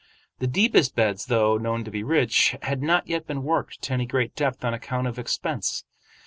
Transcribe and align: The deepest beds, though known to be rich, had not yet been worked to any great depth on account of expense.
The 0.39 0.47
deepest 0.47 0.95
beds, 0.95 1.27
though 1.27 1.57
known 1.59 1.83
to 1.83 1.91
be 1.91 2.01
rich, 2.01 2.55
had 2.63 2.81
not 2.81 3.07
yet 3.07 3.27
been 3.27 3.43
worked 3.43 3.83
to 3.83 3.93
any 3.93 4.07
great 4.07 4.35
depth 4.35 4.65
on 4.65 4.73
account 4.73 5.05
of 5.05 5.19
expense. 5.19 5.83